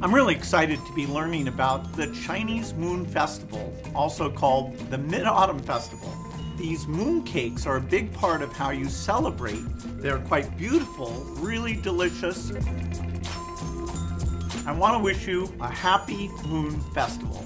I'm 0.00 0.14
really 0.14 0.36
excited 0.36 0.78
to 0.86 0.92
be 0.92 1.08
learning 1.08 1.48
about 1.48 1.96
the 1.96 2.06
Chinese 2.24 2.72
Moon 2.72 3.04
Festival, 3.04 3.74
also 3.96 4.30
called 4.30 4.78
the 4.90 4.98
Mid-Autumn 4.98 5.58
Festival. 5.58 6.16
These 6.56 6.86
moon 6.86 7.24
cakes 7.24 7.66
are 7.66 7.78
a 7.78 7.80
big 7.80 8.12
part 8.12 8.40
of 8.40 8.52
how 8.52 8.70
you 8.70 8.88
celebrate. 8.88 9.64
They're 10.00 10.20
quite 10.20 10.56
beautiful, 10.56 11.10
really 11.40 11.74
delicious. 11.74 12.52
I 14.64 14.70
want 14.70 14.94
to 14.94 15.00
wish 15.00 15.26
you 15.26 15.52
a 15.60 15.68
happy 15.68 16.28
Moon 16.46 16.78
Festival. 16.94 17.44